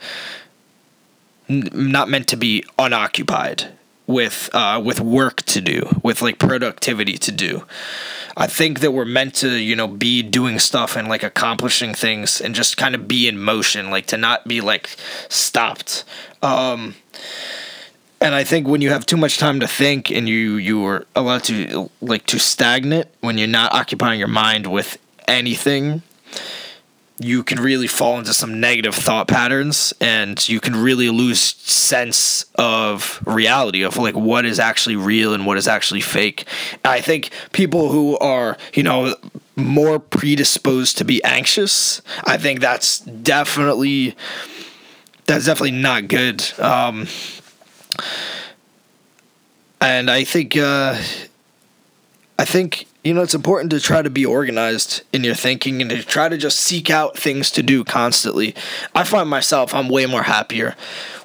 not 1.49 2.09
meant 2.09 2.27
to 2.29 2.37
be 2.37 2.63
unoccupied. 2.79 3.73
with 4.07 4.49
uh, 4.53 4.81
with 4.83 4.99
work 5.01 5.41
to 5.43 5.61
do, 5.61 5.99
with 6.03 6.21
like 6.21 6.39
productivity 6.39 7.17
to 7.17 7.31
do. 7.31 7.65
I 8.37 8.47
think 8.47 8.81
that 8.81 8.91
we're 8.91 9.05
meant 9.05 9.33
to, 9.35 9.49
you 9.55 9.75
know, 9.75 9.87
be 9.87 10.21
doing 10.21 10.59
stuff 10.59 10.95
and 10.95 11.07
like 11.07 11.23
accomplishing 11.23 11.93
things 11.93 12.41
and 12.41 12.53
just 12.53 12.75
kind 12.77 12.93
of 12.93 13.07
be 13.07 13.27
in 13.27 13.39
motion, 13.39 13.89
like 13.89 14.07
to 14.07 14.17
not 14.17 14.47
be 14.47 14.61
like 14.61 14.89
stopped. 15.29 16.03
Um, 16.41 16.95
and 18.25 18.33
I 18.33 18.43
think 18.43 18.67
when 18.67 18.81
you 18.81 18.89
have 18.89 19.05
too 19.05 19.17
much 19.17 19.37
time 19.37 19.59
to 19.59 19.67
think 19.67 20.09
and 20.09 20.27
you 20.27 20.55
you 20.55 20.83
are 20.85 21.05
allowed 21.15 21.43
to 21.45 21.91
like 22.01 22.25
to 22.27 22.39
stagnate 22.39 23.07
when 23.21 23.37
you're 23.37 23.47
not 23.47 23.71
occupying 23.71 24.17
your 24.17 24.27
mind 24.27 24.65
with 24.65 24.97
anything 25.27 26.01
you 27.19 27.43
can 27.43 27.59
really 27.59 27.87
fall 27.87 28.17
into 28.17 28.33
some 28.33 28.59
negative 28.59 28.95
thought 28.95 29.27
patterns 29.27 29.93
and 30.01 30.49
you 30.49 30.59
can 30.59 30.75
really 30.75 31.09
lose 31.09 31.39
sense 31.39 32.45
of 32.55 33.21
reality 33.25 33.83
of 33.83 33.95
like 33.95 34.15
what 34.15 34.43
is 34.43 34.59
actually 34.59 34.95
real 34.97 35.33
and 35.33 35.45
what 35.45 35.57
is 35.57 35.65
actually 35.65 36.01
fake. 36.01 36.45
I 36.83 36.99
think 36.99 37.29
people 37.53 37.89
who 37.89 38.17
are, 38.17 38.57
you 38.73 38.83
know, 38.83 39.15
more 39.55 39.97
predisposed 39.97 40.97
to 40.97 41.05
be 41.05 41.23
anxious, 41.23 42.01
I 42.25 42.35
think 42.35 42.59
that's 42.59 42.99
definitely 42.99 44.17
that's 45.25 45.45
definitely 45.45 45.71
not 45.71 46.09
good. 46.09 46.43
Um 46.59 47.07
and 49.81 50.09
I 50.09 50.23
think 50.23 50.57
uh 50.57 50.99
I 52.37 52.45
think 52.45 52.87
you 53.05 53.13
know, 53.13 53.21
it's 53.21 53.35
important 53.35 53.69
to 53.69 53.79
try 53.79 54.01
to 54.01 54.09
be 54.09 54.25
organized 54.25 55.03
in 55.13 55.23
your 55.23 55.35
thinking 55.35 55.79
and 55.79 55.91
to 55.91 56.01
try 56.01 56.27
to 56.27 56.37
just 56.37 56.59
seek 56.59 56.89
out 56.89 57.15
things 57.15 57.51
to 57.51 57.61
do 57.61 57.83
constantly. 57.83 58.55
I 58.95 59.03
find 59.03 59.29
myself, 59.29 59.75
I'm 59.75 59.89
way 59.89 60.07
more 60.07 60.23
happier 60.23 60.75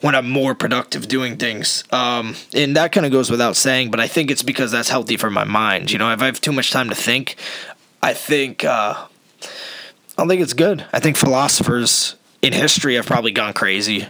when 0.03 0.15
I'm 0.15 0.29
more 0.29 0.55
productive 0.55 1.09
doing 1.09 1.39
things. 1.39 1.85
Um, 1.91 2.37
and 2.53 2.77
that 2.77 2.93
kind 2.93 3.07
of 3.07 3.13
goes 3.13 3.31
without 3.31 3.57
saying, 3.57 3.91
but 3.91 3.99
I 3.99 4.09
think 4.09 4.31
it's 4.31 4.43
because 4.43 4.71
that's 4.71 4.91
healthy 4.91 5.17
for 5.17 5.31
my 5.31 5.45
mind. 5.45 5.91
You 5.91 5.97
know, 5.97 6.13
if 6.13 6.21
I 6.21 6.27
have 6.27 6.39
too 6.43 6.53
much 6.53 6.71
time 6.71 6.91
to 6.91 6.95
think, 6.95 7.37
I 8.03 8.13
think, 8.13 8.63
uh, 8.63 9.07
I 9.43 9.47
don't 10.19 10.29
think 10.29 10.43
it's 10.43 10.53
good. 10.53 10.85
I 10.93 11.01
think 11.01 11.17
philosophers 11.17 12.15
in 12.43 12.53
history 12.53 12.97
have 12.97 13.07
probably 13.07 13.33
gone 13.33 13.55
crazy 13.55 14.07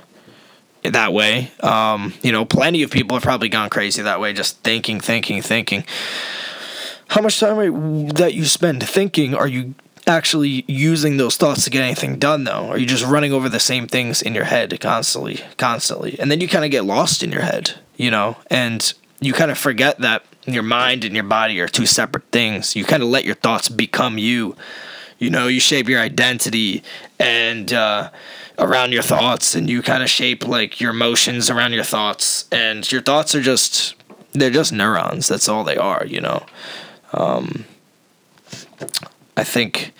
that 0.84 1.12
way. 1.12 1.50
Um, 1.60 2.14
you 2.22 2.32
know, 2.32 2.44
plenty 2.44 2.82
of 2.82 2.90
people 2.90 3.16
have 3.16 3.22
probably 3.22 3.48
gone 3.48 3.70
crazy 3.70 4.02
that 4.02 4.20
way, 4.20 4.32
just 4.32 4.58
thinking, 4.58 5.00
thinking, 5.00 5.42
thinking. 5.42 5.84
How 7.08 7.20
much 7.20 7.40
time 7.40 8.08
that 8.08 8.34
you 8.34 8.44
spend 8.44 8.82
thinking 8.82 9.34
are 9.34 9.48
you 9.48 9.74
actually 10.06 10.64
using 10.66 11.16
those 11.18 11.36
thoughts 11.36 11.64
to 11.64 11.70
get 11.70 11.82
anything 11.82 12.18
done 12.18 12.44
though? 12.44 12.68
Are 12.68 12.78
you 12.78 12.86
just 12.86 13.04
running 13.04 13.32
over 13.32 13.48
the 13.48 13.60
same 13.60 13.86
things 13.86 14.22
in 14.22 14.34
your 14.34 14.44
head 14.44 14.78
constantly 14.80 15.40
constantly? 15.56 16.18
And 16.18 16.30
then 16.30 16.40
you 16.40 16.48
kind 16.48 16.64
of 16.64 16.70
get 16.70 16.84
lost 16.84 17.22
in 17.22 17.32
your 17.32 17.42
head 17.42 17.80
you 18.00 18.10
know? 18.10 18.36
And 18.48 18.92
you 19.20 19.34
kind 19.34 19.50
of 19.50 19.58
forget 19.58 19.98
that 19.98 20.24
your 20.46 20.62
mind 20.62 21.04
and 21.04 21.14
your 21.14 21.24
body 21.24 21.60
are 21.60 21.68
two 21.68 21.84
separate 21.84 22.24
things. 22.32 22.74
You 22.74 22.84
kind 22.84 23.02
of 23.02 23.10
let 23.10 23.26
your 23.26 23.34
thoughts 23.34 23.68
become 23.68 24.16
you. 24.16 24.56
You 25.18 25.28
know 25.28 25.48
you 25.48 25.60
shape 25.60 25.86
your 25.86 26.00
identity 26.00 26.82
and 27.18 27.70
uh, 27.74 28.08
around 28.60 28.92
your 28.92 29.02
thoughts 29.02 29.54
and 29.54 29.68
you 29.68 29.82
kind 29.82 30.02
of 30.02 30.10
shape 30.10 30.46
like 30.46 30.80
your 30.80 30.90
emotions 30.90 31.50
around 31.50 31.72
your 31.72 31.84
thoughts. 31.84 32.44
And 32.52 32.90
your 32.92 33.02
thoughts 33.02 33.34
are 33.34 33.42
just 33.42 33.94
they're 34.32 34.50
just 34.50 34.72
neurons. 34.72 35.26
That's 35.26 35.48
all 35.48 35.64
they 35.64 35.76
are 35.76 36.04
you 36.06 36.20
know? 36.20 36.44
Um, 37.12 37.64
I 39.36 39.44
think 39.44 39.92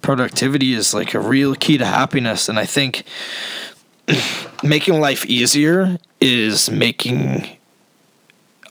productivity 0.00 0.72
is 0.72 0.94
like 0.94 1.14
a 1.14 1.20
real 1.20 1.54
key 1.54 1.76
to 1.78 1.84
happiness, 1.84 2.48
and 2.48 2.58
I 2.58 2.64
think 2.64 3.04
making 4.62 5.00
life 5.00 5.26
easier 5.26 5.98
is 6.20 6.70
making 6.70 7.56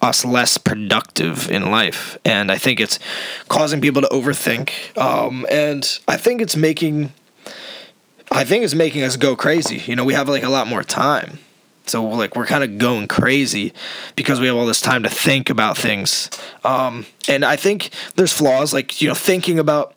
us 0.01 0.25
less 0.25 0.57
productive 0.57 1.51
in 1.51 1.69
life. 1.69 2.17
And 2.25 2.51
i 2.51 2.57
think 2.57 2.79
it's 2.79 2.97
causing 3.49 3.81
people 3.81 4.01
to 4.01 4.07
overthink. 4.07 4.97
Um, 4.97 5.45
and 5.49 5.99
i 6.07 6.17
think 6.17 6.41
it's 6.41 6.55
making 6.55 7.13
i 8.31 8.43
think 8.43 8.63
it's 8.63 8.73
making 8.73 9.03
us 9.03 9.17
go 9.17 9.35
crazy. 9.35 9.77
You 9.85 9.95
know 9.95 10.05
we 10.05 10.13
have 10.13 10.29
like 10.29 10.43
a 10.43 10.49
lot 10.49 10.67
more 10.67 10.83
time. 10.83 11.39
So 11.85 12.03
like 12.03 12.35
we're 12.35 12.45
kind 12.45 12.63
of 12.63 12.77
going 12.77 13.07
crazy 13.07 13.73
because 14.15 14.39
we 14.39 14.47
have 14.47 14.55
all 14.55 14.65
this 14.65 14.81
time 14.81 15.03
to 15.03 15.09
think 15.09 15.49
about 15.49 15.77
things. 15.77 16.29
Um, 16.63 17.05
and 17.27 17.43
I 17.43 17.55
think 17.55 17.89
there's 18.15 18.31
flaws 18.31 18.73
like 18.73 19.01
you 19.01 19.07
know 19.07 19.15
thinking 19.15 19.59
about 19.59 19.93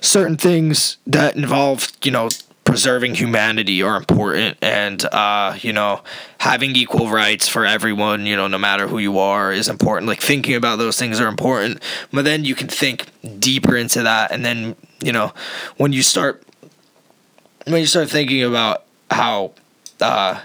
certain 0.00 0.36
things 0.36 0.96
that 1.06 1.36
involve 1.36 1.92
you 2.02 2.10
know 2.10 2.28
preserving 2.64 3.14
humanity 3.14 3.80
are 3.82 3.96
important. 3.96 4.58
And 4.60 5.04
uh, 5.06 5.56
you 5.60 5.72
know 5.72 6.02
having 6.38 6.74
equal 6.74 7.10
rights 7.10 7.48
for 7.48 7.64
everyone 7.64 8.26
you 8.26 8.36
know 8.36 8.48
no 8.48 8.58
matter 8.58 8.88
who 8.88 8.98
you 8.98 9.18
are 9.18 9.52
is 9.52 9.68
important. 9.68 10.08
Like 10.08 10.20
thinking 10.20 10.54
about 10.54 10.76
those 10.76 10.98
things 10.98 11.20
are 11.20 11.28
important. 11.28 11.82
But 12.12 12.24
then 12.24 12.44
you 12.44 12.54
can 12.54 12.68
think 12.68 13.06
deeper 13.38 13.76
into 13.76 14.02
that. 14.02 14.32
And 14.32 14.44
then 14.44 14.74
you 15.00 15.12
know 15.12 15.32
when 15.76 15.92
you 15.92 16.02
start 16.02 16.42
when 17.66 17.80
you 17.80 17.86
start 17.86 18.10
thinking 18.10 18.42
about 18.42 18.84
how 19.10 19.52
uh, 20.00 20.40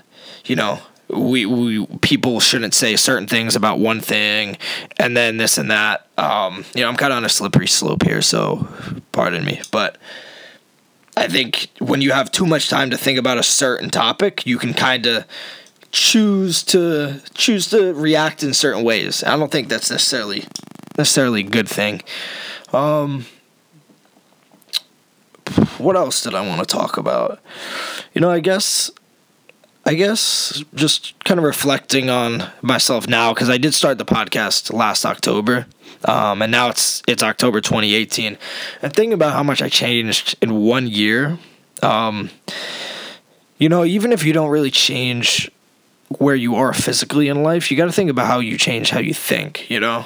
you 0.45 0.55
know, 0.55 0.79
we, 1.09 1.45
we 1.45 1.85
people 2.01 2.39
shouldn't 2.39 2.73
say 2.73 2.95
certain 2.95 3.27
things 3.27 3.55
about 3.55 3.79
one 3.79 3.99
thing 3.99 4.57
and 4.97 5.15
then 5.15 5.37
this 5.37 5.57
and 5.57 5.69
that. 5.71 6.07
Um, 6.17 6.65
you 6.73 6.81
know, 6.81 6.89
I'm 6.89 6.95
kind 6.95 7.11
of 7.11 7.17
on 7.17 7.25
a 7.25 7.29
slippery 7.29 7.67
slope 7.67 8.03
here, 8.03 8.21
so 8.21 8.67
pardon 9.11 9.43
me. 9.43 9.61
But 9.71 9.97
I 11.17 11.27
think 11.27 11.69
when 11.79 12.01
you 12.01 12.11
have 12.11 12.31
too 12.31 12.45
much 12.45 12.69
time 12.69 12.89
to 12.91 12.97
think 12.97 13.19
about 13.19 13.37
a 13.37 13.43
certain 13.43 13.89
topic, 13.89 14.45
you 14.45 14.57
can 14.57 14.73
kind 14.73 15.05
of 15.05 15.25
choose 15.91 16.63
to 16.63 17.21
choose 17.33 17.69
to 17.69 17.93
react 17.93 18.43
in 18.43 18.53
certain 18.53 18.83
ways. 18.83 19.23
I 19.23 19.35
don't 19.35 19.51
think 19.51 19.67
that's 19.67 19.91
necessarily 19.91 20.45
necessarily 20.97 21.41
a 21.41 21.43
good 21.43 21.67
thing. 21.67 22.01
Um, 22.71 23.25
what 25.81 25.95
else 25.95 26.23
did 26.23 26.35
I 26.35 26.45
want 26.45 26.59
to 26.59 26.65
talk 26.65 26.97
about? 26.97 27.39
You 28.13 28.21
know, 28.21 28.29
I 28.29 28.39
guess 28.39 28.91
I 29.85 29.95
guess 29.95 30.63
just 30.75 31.23
kind 31.25 31.39
of 31.39 31.43
reflecting 31.43 32.09
on 32.09 32.49
myself 32.61 33.07
now 33.07 33.33
because 33.33 33.49
I 33.49 33.57
did 33.57 33.73
start 33.73 33.97
the 33.97 34.05
podcast 34.05 34.71
last 34.71 35.05
October, 35.05 35.65
um, 36.05 36.41
and 36.41 36.51
now 36.51 36.69
it's 36.69 37.01
it's 37.07 37.23
October 37.23 37.61
2018. 37.61 38.37
And 38.81 38.93
thinking 38.93 39.13
about 39.13 39.33
how 39.33 39.43
much 39.43 39.61
I 39.61 39.69
changed 39.69 40.35
in 40.41 40.61
one 40.61 40.87
year, 40.87 41.39
um, 41.81 42.29
you 43.57 43.69
know, 43.69 43.83
even 43.83 44.11
if 44.11 44.23
you 44.23 44.33
don't 44.33 44.49
really 44.49 44.71
change 44.71 45.49
where 46.19 46.35
you 46.35 46.55
are 46.55 46.73
physically 46.73 47.27
in 47.27 47.41
life, 47.41 47.71
you 47.71 47.77
got 47.77 47.85
to 47.85 47.91
think 47.91 48.09
about 48.09 48.27
how 48.27 48.39
you 48.39 48.57
change 48.57 48.91
how 48.91 48.99
you 48.99 49.13
think. 49.13 49.69
You 49.69 49.79
know, 49.79 50.05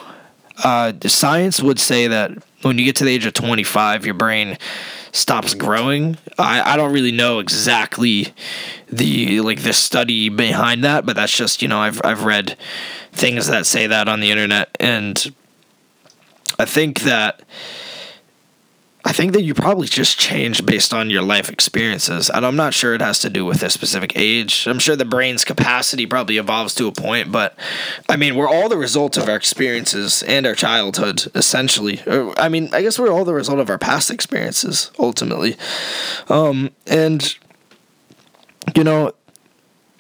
uh, 0.64 0.94
the 0.98 1.10
science 1.10 1.62
would 1.62 1.80
say 1.80 2.08
that 2.08 2.32
when 2.66 2.80
you 2.80 2.86
get 2.86 2.96
to 2.96 3.04
the 3.04 3.12
age 3.12 3.28
of 3.28 3.34
25, 3.34 4.06
your 4.06 4.16
brain 4.16 4.58
stops 5.12 5.54
growing. 5.54 6.18
I, 6.40 6.74
I 6.74 6.78
don't 6.78 6.92
really 6.92 7.12
know 7.12 7.38
exactly 7.38 8.34
the 8.90 9.40
like 9.42 9.62
the 9.62 9.72
study 9.72 10.30
behind 10.30 10.84
that, 10.84 11.06
but 11.06 11.16
that's 11.16 11.36
just 11.36 11.62
you 11.62 11.68
know 11.68 11.78
I've 11.78 12.02
I've 12.04 12.24
read 12.24 12.58
things 13.12 13.48
that 13.48 13.68
say 13.68 13.86
that 13.86 14.08
on 14.08 14.20
the 14.20 14.32
internet, 14.32 14.76
and 14.80 15.34
I 16.58 16.66
think 16.66 17.02
that 17.02 17.44
I 19.08 19.12
think 19.12 19.34
that 19.34 19.44
you 19.44 19.54
probably 19.54 19.88
just 19.88 20.18
change 20.18 20.66
based 20.66 20.92
on 20.92 21.12
your 21.12 21.22
life 21.22 21.48
experiences. 21.50 22.28
And 22.32 22.44
I'm 22.44 22.56
not 22.56 22.74
sure 22.74 22.96
it 22.96 23.02
has 23.02 23.20
to 23.20 23.30
do 23.30 23.46
with 23.46 23.62
a 23.62 23.70
specific 23.70 24.14
age. 24.16 24.66
I'm 24.66 24.80
sure 24.80 24.96
the 24.96 25.06
brain's 25.06 25.46
capacity 25.46 26.08
probably 26.08 26.38
evolves 26.38 26.74
to 26.76 26.88
a 26.88 26.92
point, 26.92 27.32
but 27.32 27.56
I 28.10 28.16
mean, 28.16 28.36
we're 28.36 28.50
all 28.50 28.68
the 28.68 28.78
result 28.78 29.16
of 29.16 29.30
our 29.30 29.36
experiences 29.36 30.24
and 30.24 30.48
our 30.48 30.56
childhood, 30.56 31.28
essentially. 31.36 32.02
I 32.08 32.50
mean, 32.50 32.70
I 32.74 32.82
guess 32.82 32.98
we're 32.98 33.12
all 33.12 33.26
the 33.26 33.34
result 33.36 33.60
of 33.60 33.70
our 33.70 33.78
past 33.78 34.10
experiences, 34.10 34.90
ultimately. 34.98 35.56
Um, 36.28 36.72
and, 36.88 37.38
you 38.76 38.84
know, 38.84 39.14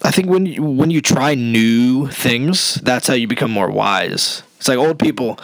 I 0.01 0.09
think 0.09 0.29
when 0.29 0.47
you, 0.47 0.63
when 0.63 0.89
you 0.89 1.01
try 1.01 1.35
new 1.35 2.07
things, 2.07 2.75
that's 2.75 3.07
how 3.07 3.13
you 3.13 3.27
become 3.27 3.51
more 3.51 3.69
wise. 3.69 4.41
It's 4.57 4.67
like 4.67 4.79
old 4.79 4.97
people. 4.97 5.37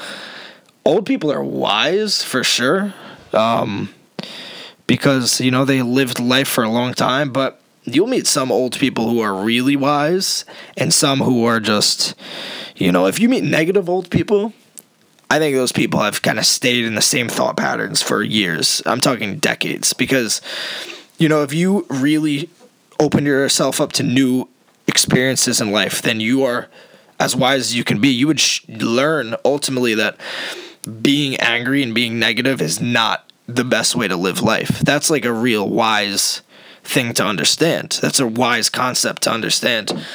Old 0.83 1.05
people 1.05 1.31
are 1.31 1.43
wise 1.43 2.23
for 2.23 2.43
sure 2.43 2.95
um, 3.33 3.93
because 4.87 5.39
you 5.41 5.51
know 5.51 5.65
they 5.65 5.81
lived 5.81 6.19
life 6.19 6.47
for 6.47 6.63
a 6.63 6.69
long 6.69 6.93
time. 6.93 7.31
But 7.31 7.61
you'll 7.83 8.07
meet 8.07 8.27
some 8.27 8.51
old 8.51 8.77
people 8.77 9.09
who 9.09 9.19
are 9.21 9.33
really 9.33 9.75
wise, 9.75 10.45
and 10.77 10.93
some 10.93 11.19
who 11.19 11.45
are 11.45 11.59
just, 11.59 12.15
you 12.75 12.91
know, 12.91 13.07
if 13.07 13.19
you 13.19 13.29
meet 13.29 13.43
negative 13.43 13.89
old 13.89 14.09
people, 14.09 14.53
I 15.29 15.39
think 15.39 15.55
those 15.55 15.71
people 15.71 16.01
have 16.01 16.21
kind 16.21 16.39
of 16.39 16.45
stayed 16.45 16.83
in 16.83 16.95
the 16.95 17.01
same 17.01 17.29
thought 17.29 17.55
patterns 17.55 18.01
for 18.01 18.21
years. 18.21 18.81
I'm 18.85 18.99
talking 18.99 19.37
decades 19.37 19.93
because, 19.93 20.41
you 21.17 21.29
know, 21.29 21.41
if 21.41 21.53
you 21.53 21.85
really 21.89 22.49
open 22.99 23.25
yourself 23.25 23.79
up 23.79 23.93
to 23.93 24.03
new 24.03 24.49
experiences 24.87 25.61
in 25.61 25.71
life, 25.71 26.01
then 26.01 26.19
you 26.19 26.43
are 26.43 26.67
as 27.17 27.35
wise 27.35 27.61
as 27.61 27.75
you 27.75 27.83
can 27.83 28.01
be. 28.01 28.09
You 28.09 28.27
would 28.27 28.41
sh- 28.41 28.61
learn 28.67 29.35
ultimately 29.45 29.95
that 29.95 30.17
being 31.01 31.35
angry 31.37 31.83
and 31.83 31.93
being 31.93 32.19
negative 32.19 32.61
is 32.61 32.81
not 32.81 33.29
the 33.47 33.63
best 33.63 33.95
way 33.95 34.07
to 34.07 34.15
live 34.15 34.41
life. 34.41 34.79
That's 34.79 35.09
like 35.09 35.25
a 35.25 35.33
real 35.33 35.69
wise 35.69 36.41
thing 36.83 37.13
to 37.13 37.25
understand. 37.25 37.99
That's 38.01 38.19
a 38.19 38.27
wise 38.27 38.69
concept 38.69 39.23
to 39.23 39.31
understand. 39.31 40.05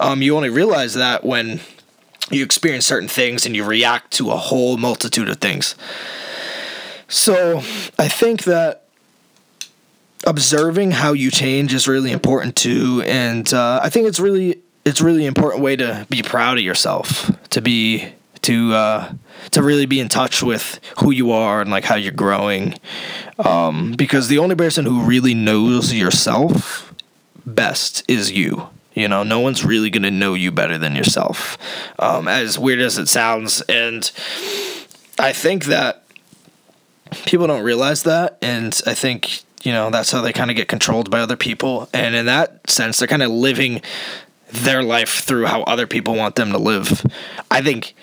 Um, 0.00 0.22
you 0.22 0.36
only 0.36 0.50
realize 0.50 0.94
that 0.94 1.24
when 1.24 1.60
you 2.30 2.44
experience 2.44 2.86
certain 2.86 3.08
things 3.08 3.46
and 3.46 3.54
you 3.54 3.64
react 3.64 4.12
to 4.14 4.30
a 4.30 4.36
whole 4.36 4.76
multitude 4.76 5.28
of 5.28 5.38
things. 5.38 5.76
So 7.08 7.58
I 7.98 8.08
think 8.08 8.44
that 8.44 8.84
observing 10.26 10.90
how 10.92 11.12
you 11.12 11.30
change 11.30 11.72
is 11.72 11.86
really 11.86 12.10
important 12.10 12.56
too, 12.56 13.02
and 13.06 13.52
uh, 13.54 13.80
I 13.82 13.90
think 13.90 14.08
it's 14.08 14.18
really 14.18 14.60
it's 14.84 15.00
really 15.00 15.26
important 15.26 15.62
way 15.62 15.76
to 15.76 16.06
be 16.10 16.22
proud 16.22 16.58
of 16.58 16.64
yourself, 16.64 17.30
to 17.50 17.60
be 17.60 18.12
to 18.46 18.74
uh, 18.74 19.12
to 19.50 19.62
really 19.62 19.86
be 19.86 19.98
in 19.98 20.08
touch 20.08 20.40
with 20.42 20.78
who 20.98 21.10
you 21.10 21.32
are 21.32 21.60
and 21.60 21.70
like 21.70 21.84
how 21.84 21.96
you're 21.96 22.12
growing, 22.12 22.74
um, 23.40 23.92
because 23.92 24.28
the 24.28 24.38
only 24.38 24.54
person 24.54 24.84
who 24.84 25.02
really 25.02 25.34
knows 25.34 25.92
yourself 25.92 26.94
best 27.44 28.04
is 28.08 28.30
you. 28.30 28.68
You 28.94 29.08
know, 29.08 29.24
no 29.24 29.40
one's 29.40 29.64
really 29.64 29.90
gonna 29.90 30.12
know 30.12 30.34
you 30.34 30.52
better 30.52 30.78
than 30.78 30.94
yourself. 30.94 31.58
Um, 31.98 32.28
as 32.28 32.56
weird 32.56 32.80
as 32.80 32.98
it 32.98 33.08
sounds, 33.08 33.62
and 33.62 34.10
I 35.18 35.32
think 35.32 35.64
that 35.64 36.04
people 37.26 37.48
don't 37.48 37.64
realize 37.64 38.04
that, 38.04 38.38
and 38.40 38.80
I 38.86 38.94
think 38.94 39.42
you 39.64 39.72
know 39.72 39.90
that's 39.90 40.12
how 40.12 40.20
they 40.20 40.32
kind 40.32 40.50
of 40.50 40.56
get 40.56 40.68
controlled 40.68 41.10
by 41.10 41.18
other 41.18 41.36
people, 41.36 41.88
and 41.92 42.14
in 42.14 42.26
that 42.26 42.70
sense, 42.70 42.98
they're 42.98 43.08
kind 43.08 43.24
of 43.24 43.30
living 43.32 43.82
their 44.52 44.84
life 44.84 45.24
through 45.24 45.46
how 45.46 45.62
other 45.62 45.88
people 45.88 46.14
want 46.14 46.36
them 46.36 46.52
to 46.52 46.58
live. 46.58 47.04
I 47.50 47.60
think 47.60 47.96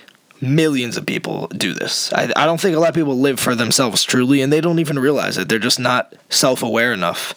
millions 0.44 0.98
of 0.98 1.06
people 1.06 1.48
do 1.48 1.74
this. 1.74 2.12
I, 2.14 2.32
I 2.36 2.46
don't 2.46 2.60
think 2.60 2.76
a 2.76 2.80
lot 2.80 2.90
of 2.90 2.96
people 2.96 3.18
live 3.18 3.40
for 3.40 3.56
themselves 3.56 4.04
truly, 4.04 4.42
and 4.42 4.52
they 4.52 4.62
don't 4.62 4.80
even 4.80 5.00
realize 5.00 5.38
it. 5.38 5.50
They're 5.50 5.60
just 5.60 5.80
not 5.80 6.14
self 6.30 6.62
aware 6.62 6.94
enough. 6.94 7.34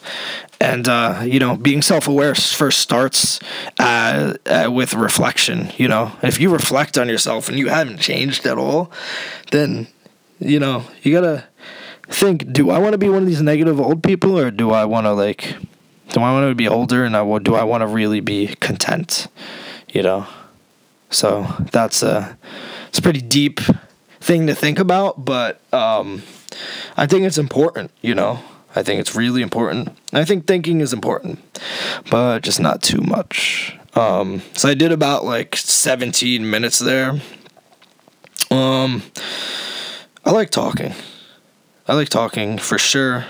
And, 0.61 0.89
uh, 0.89 1.23
you 1.25 1.39
know, 1.39 1.57
being 1.57 1.83
self 1.83 2.09
aware 2.09 2.35
first 2.35 2.81
starts 2.81 3.41
uh, 3.79 4.35
uh, 4.47 4.71
with 4.71 4.95
reflection. 4.95 5.73
You 5.77 5.89
know, 5.89 6.13
if 6.23 6.41
you 6.41 6.51
reflect 6.53 6.99
on 6.99 7.09
yourself 7.09 7.49
and 7.49 7.59
you 7.59 7.69
haven't 7.69 7.99
changed 7.99 8.47
at 8.47 8.59
all, 8.59 8.91
then, 9.51 9.87
you 10.39 10.59
know, 10.59 10.85
you 11.03 11.13
gotta 11.13 11.45
think 12.09 12.53
do 12.53 12.71
I 12.71 12.79
want 12.79 12.93
to 12.93 12.99
be 12.99 13.09
one 13.09 13.23
of 13.23 13.27
these 13.27 13.43
negative 13.43 13.81
old 13.81 14.03
people, 14.03 14.39
or 14.39 14.51
do 14.51 14.71
I 14.71 14.85
want 14.85 15.07
to, 15.07 15.13
like, 15.13 15.57
do 16.11 16.21
I 16.21 16.33
want 16.33 16.51
to 16.51 16.55
be 16.55 16.69
older 16.69 17.05
and 17.05 17.17
I, 17.17 17.39
do 17.39 17.55
I 17.55 17.65
want 17.65 17.83
to 17.83 17.87
really 17.87 18.21
be 18.21 18.49
content? 18.61 19.29
You 19.93 20.03
know? 20.03 20.27
So 21.11 21.47
that's 21.73 22.03
a 22.03 22.37
it's 22.97 23.01
a 23.01 23.03
pretty 23.03 23.21
deep 23.21 23.61
thing 24.21 24.47
to 24.47 24.55
think 24.55 24.79
about, 24.79 25.23
but 25.23 25.61
um, 25.71 26.23
I 26.97 27.05
think 27.05 27.27
it's 27.27 27.37
important. 27.37 27.91
You 28.01 28.15
know, 28.15 28.43
I 28.75 28.83
think 28.83 29.01
it's 29.01 29.15
really 29.15 29.43
important. 29.43 29.95
I 30.15 30.25
think 30.25 30.47
thinking 30.47 30.81
is 30.81 30.95
important, 30.95 31.39
but 32.11 32.43
just 32.43 32.59
not 32.59 32.81
too 32.81 33.03
much. 33.03 33.77
Um, 33.93 34.41
so 34.55 34.71
I 34.71 34.73
did 34.73 34.93
about 34.93 35.27
like 35.27 35.57
17 35.57 36.49
minutes 36.49 36.79
there. 36.79 37.21
Um, 38.51 39.03
I 40.25 40.31
like 40.31 40.49
talking. 40.49 40.95
I 41.87 41.97
like 41.97 42.09
talking 42.09 42.57
for 42.57 42.79
sure 42.79 43.27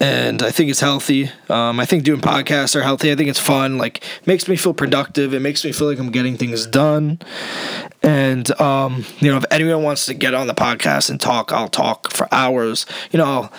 and 0.00 0.42
I 0.42 0.50
think 0.50 0.70
it's 0.70 0.80
healthy. 0.80 1.30
Um, 1.50 1.78
I 1.78 1.84
think 1.84 2.04
doing 2.04 2.22
podcasts 2.22 2.74
are 2.74 2.82
healthy. 2.82 3.12
I 3.12 3.16
think 3.16 3.28
it's 3.28 3.38
fun. 3.38 3.76
Like 3.76 4.02
makes 4.24 4.48
me 4.48 4.56
feel 4.56 4.72
productive. 4.72 5.34
It 5.34 5.40
makes 5.40 5.62
me 5.62 5.72
feel 5.72 5.88
like 5.88 5.98
I'm 5.98 6.10
getting 6.10 6.38
things 6.38 6.66
done. 6.66 7.18
And 8.02 8.58
um, 8.58 9.04
you 9.18 9.30
know, 9.30 9.36
if 9.36 9.44
anyone 9.50 9.82
wants 9.82 10.06
to 10.06 10.14
get 10.14 10.32
on 10.32 10.46
the 10.46 10.54
podcast 10.54 11.10
and 11.10 11.20
talk, 11.20 11.52
I'll 11.52 11.68
talk 11.68 12.10
for 12.12 12.26
hours. 12.32 12.86
You 13.10 13.18
know, 13.18 13.24
I'll 13.26 13.52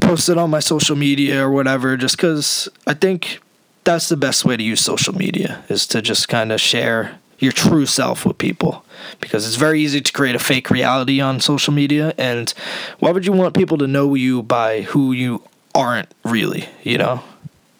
post 0.00 0.28
it 0.28 0.36
on 0.36 0.50
my 0.50 0.60
social 0.60 0.96
media 0.96 1.42
or 1.42 1.50
whatever. 1.50 1.96
Just 1.96 2.16
because 2.16 2.68
I 2.86 2.92
think 2.92 3.40
that's 3.84 4.10
the 4.10 4.18
best 4.18 4.44
way 4.44 4.58
to 4.58 4.62
use 4.62 4.82
social 4.82 5.14
media 5.14 5.64
is 5.70 5.86
to 5.88 6.02
just 6.02 6.28
kind 6.28 6.52
of 6.52 6.60
share 6.60 7.18
your 7.38 7.52
true 7.52 7.86
self 7.86 8.26
with 8.26 8.36
people 8.36 8.84
because 9.18 9.46
it's 9.46 9.56
very 9.56 9.80
easy 9.80 10.02
to 10.02 10.12
create 10.12 10.34
a 10.34 10.38
fake 10.38 10.68
reality 10.68 11.22
on 11.22 11.40
social 11.40 11.72
media 11.72 12.12
and 12.18 12.50
why 12.98 13.10
would 13.10 13.24
you 13.24 13.32
want 13.32 13.54
people 13.54 13.78
to 13.78 13.86
know 13.86 14.14
you 14.14 14.42
by 14.42 14.82
who 14.82 15.12
you 15.12 15.42
aren't 15.74 16.12
really, 16.24 16.68
you 16.82 16.98
know? 16.98 17.22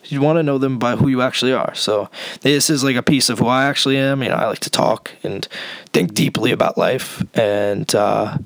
You 0.04 0.20
want 0.20 0.38
to 0.38 0.42
know 0.42 0.58
them 0.58 0.78
by 0.78 0.96
who 0.96 1.08
you 1.08 1.22
actually 1.22 1.52
are. 1.52 1.72
So 1.74 2.10
this 2.40 2.68
is 2.68 2.82
like 2.82 2.96
a 2.96 3.02
piece 3.02 3.30
of 3.30 3.38
who 3.38 3.46
I 3.46 3.66
actually 3.66 3.96
am. 3.96 4.22
You 4.22 4.30
know, 4.30 4.34
I 4.34 4.46
like 4.46 4.58
to 4.60 4.70
talk 4.70 5.12
and 5.22 5.46
think 5.92 6.14
deeply 6.14 6.50
about 6.50 6.76
life. 6.76 7.22
And 7.34 7.94
uh, 7.94 8.38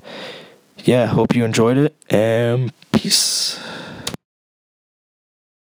yeah, 0.85 1.07
hope 1.07 1.35
you 1.35 1.45
enjoyed 1.45 1.79
it. 1.79 1.97
And 2.11 2.73
peace. 2.93 3.59